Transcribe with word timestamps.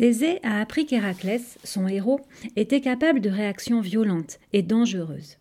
Thésée 0.00 0.38
a 0.44 0.62
appris 0.62 0.86
qu'Héraclès, 0.86 1.58
son 1.62 1.86
héros, 1.86 2.22
était 2.56 2.80
capable 2.80 3.20
de 3.20 3.28
réactions 3.28 3.82
violentes 3.82 4.40
et 4.54 4.62
dangereuses. 4.62 5.36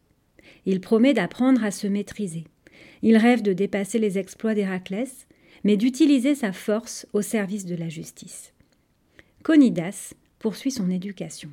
Il 0.66 0.82
promet 0.82 1.14
d'apprendre 1.14 1.64
à 1.64 1.72
se 1.72 1.88
maîtriser. 1.88 2.44
Il 3.02 3.16
rêve 3.16 3.42
de 3.42 3.54
dépasser 3.54 4.00
les 4.00 4.18
exploits 4.18 4.56
d'Héraclès, 4.56 5.28
mais 5.64 5.78
d'utiliser 5.78 6.36
sa 6.36 6.52
force 6.52 7.08
au 7.14 7.22
service 7.22 7.64
de 7.64 7.76
la 7.76 7.88
justice. 7.88 8.52
Conidas 9.44 10.14
poursuit 10.40 10.72
son 10.72 10.90
éducation. 10.90 11.52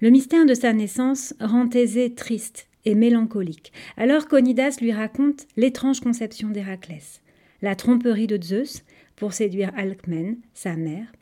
Le 0.00 0.10
mystère 0.10 0.44
de 0.44 0.54
sa 0.54 0.72
naissance 0.72 1.34
rend 1.38 1.68
Thésée 1.68 2.16
triste 2.16 2.66
et 2.84 2.96
mélancolique. 2.96 3.72
Alors 3.96 4.26
Conidas 4.26 4.78
lui 4.80 4.90
raconte 4.90 5.46
l'étrange 5.56 6.00
conception 6.00 6.48
d'Héraclès, 6.48 7.22
la 7.62 7.76
tromperie 7.76 8.26
de 8.26 8.42
Zeus 8.42 8.82
pour 9.20 9.34
séduire 9.34 9.70
Alcmène, 9.76 10.38
sa 10.54 10.76
mère, 10.76 11.12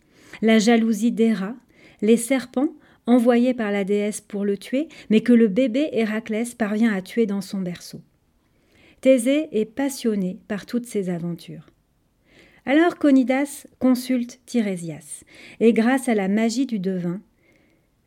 la 0.41 0.61
jalousie 0.61 1.11
d'Héra, 1.11 1.57
les 2.01 2.17
serpents 2.17 2.73
envoyés 3.07 3.55
par 3.55 3.73
la 3.73 3.83
déesse 3.83 4.21
pour 4.21 4.45
le 4.45 4.57
tuer, 4.57 4.89
mais 5.11 5.21
que 5.21 5.33
le 5.33 5.49
bébé 5.49 5.89
Héraclès 5.91 6.55
parvient 6.55 6.95
à 6.95 7.03
tuer 7.03 7.27
dans 7.27 7.41
son 7.41 7.61
berceau. 7.61 8.01
Thésée 9.01 9.49
est 9.51 9.65
passionné 9.65 10.39
par 10.47 10.65
toutes 10.65 10.87
ces 10.87 11.11
aventures. 11.11 11.67
Alors 12.67 12.99
Conidas 12.99 13.67
consulte 13.81 14.41
Tirésias, 14.47 15.25
et 15.59 15.73
grâce 15.73 16.09
à 16.09 16.15
la 16.15 16.29
magie 16.29 16.67
du 16.67 16.79
devin, 16.79 17.21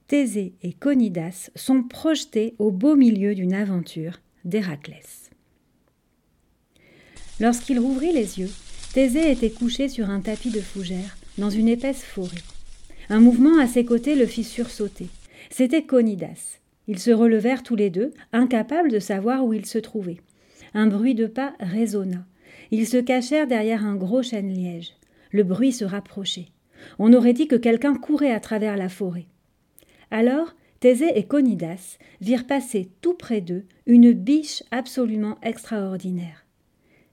Thésée 0.08 0.54
et 0.64 0.72
Conidas 0.72 1.50
sont 1.56 1.84
projetés 1.84 2.56
au 2.60 2.72
beau 2.72 2.96
milieu 2.96 3.36
d'une 3.36 3.54
aventure 3.54 4.22
d'Héraclès. 4.46 5.32
Lorsqu'il 7.42 7.80
rouvrit 7.80 8.14
les 8.14 8.40
yeux, 8.40 8.52
Thésée 8.94 9.32
était 9.32 9.52
couché 9.52 9.88
sur 9.88 10.10
un 10.10 10.20
tapis 10.20 10.50
de 10.50 10.60
fougères, 10.60 11.16
dans 11.38 11.50
une 11.50 11.70
épaisse 11.70 12.04
forêt. 12.04 12.42
Un 13.08 13.22
mouvement 13.22 13.58
à 13.58 13.66
ses 13.66 13.86
côtés 13.86 14.16
le 14.16 14.26
fit 14.26 14.44
sursauter. 14.44 15.08
C'était 15.50 15.84
Conidas. 15.84 16.60
Ils 16.90 17.00
se 17.00 17.12
relevèrent 17.12 17.64
tous 17.64 17.78
les 17.78 17.90
deux, 17.90 18.12
incapables 18.34 18.92
de 18.92 19.00
savoir 19.00 19.46
où 19.46 19.54
ils 19.54 19.66
se 19.66 19.78
trouvaient. 19.78 20.20
Un 20.74 20.88
bruit 20.88 21.16
de 21.16 21.26
pas 21.26 21.54
résonna. 21.62 22.26
Ils 22.72 22.86
se 22.86 22.98
cachèrent 22.98 23.48
derrière 23.48 23.86
un 23.86 23.96
gros 23.96 24.24
chêne-liège. 24.24 24.92
Le 25.32 25.44
bruit 25.44 25.72
se 25.72 25.86
rapprochait. 25.86 26.50
On 27.00 27.14
aurait 27.14 27.34
dit 27.34 27.48
que 27.48 27.56
quelqu'un 27.56 27.96
courait 27.96 28.34
à 28.34 28.42
travers 28.42 28.76
la 28.76 28.90
forêt. 28.90 29.28
Alors, 30.10 30.54
Thésée 30.82 31.18
et 31.18 31.24
Conidas 31.24 31.98
virent 32.20 32.46
passer 32.46 32.90
tout 33.00 33.14
près 33.14 33.40
d'eux 33.40 33.64
une 33.86 34.12
biche 34.12 34.64
absolument 34.72 35.38
extraordinaire. 35.44 36.46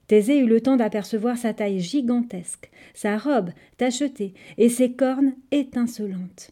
Thésée 0.09 0.39
eut 0.39 0.47
le 0.47 0.59
temps 0.59 0.75
d'apercevoir 0.75 1.37
sa 1.37 1.53
taille 1.53 1.79
gigantesque, 1.79 2.71
sa 2.95 3.19
robe 3.19 3.51
tachetée 3.77 4.33
et 4.57 4.67
ses 4.67 4.93
cornes 4.93 5.35
étincelantes. 5.51 6.49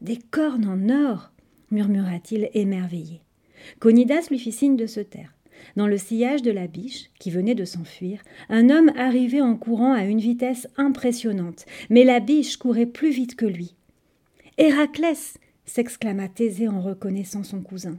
Des 0.00 0.16
cornes 0.16 0.66
en 0.66 0.88
or 0.88 1.30
murmura-t-il 1.70 2.48
émerveillé. 2.54 3.20
Conidas 3.80 4.28
lui 4.30 4.38
fit 4.38 4.50
signe 4.50 4.76
de 4.76 4.86
se 4.86 5.00
taire. 5.00 5.34
Dans 5.76 5.86
le 5.86 5.98
sillage 5.98 6.40
de 6.40 6.50
la 6.50 6.68
biche, 6.68 7.10
qui 7.18 7.30
venait 7.30 7.54
de 7.54 7.66
s'enfuir, 7.66 8.22
un 8.48 8.70
homme 8.70 8.90
arrivait 8.96 9.42
en 9.42 9.56
courant 9.56 9.92
à 9.92 10.04
une 10.04 10.20
vitesse 10.20 10.66
impressionnante, 10.78 11.66
mais 11.90 12.02
la 12.02 12.18
biche 12.18 12.56
courait 12.56 12.86
plus 12.86 13.10
vite 13.10 13.36
que 13.36 13.44
lui. 13.44 13.74
Héraclès 14.56 15.36
s'exclama 15.66 16.30
Thésée 16.30 16.68
en 16.68 16.80
reconnaissant 16.80 17.42
son 17.42 17.60
cousin. 17.60 17.98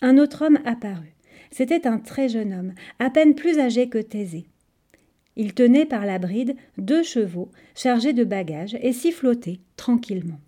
Un 0.00 0.16
autre 0.16 0.46
homme 0.46 0.60
apparut. 0.64 1.14
C'était 1.50 1.86
un 1.86 1.98
très 1.98 2.28
jeune 2.28 2.52
homme, 2.52 2.74
à 2.98 3.10
peine 3.10 3.34
plus 3.34 3.58
âgé 3.58 3.88
que 3.88 3.98
Thésée. 3.98 4.46
Il 5.36 5.54
tenait 5.54 5.86
par 5.86 6.06
la 6.06 6.18
bride 6.18 6.56
deux 6.78 7.02
chevaux 7.02 7.50
chargés 7.74 8.12
de 8.12 8.24
bagages 8.24 8.76
et 8.80 8.92
sifflotait 8.92 9.60
tranquillement. 9.76 10.40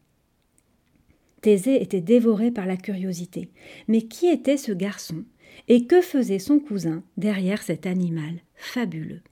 Thésée 1.41 1.81
était 1.81 2.01
dévoré 2.01 2.51
par 2.51 2.67
la 2.67 2.77
curiosité. 2.77 3.51
Mais 3.89 4.03
qui 4.03 4.27
était 4.27 4.57
ce 4.57 4.73
garçon 4.73 5.25
et 5.69 5.87
que 5.87 6.01
faisait 6.01 6.39
son 6.39 6.59
cousin 6.59 7.03
derrière 7.17 7.63
cet 7.63 7.87
animal 7.87 8.35
fabuleux? 8.55 9.23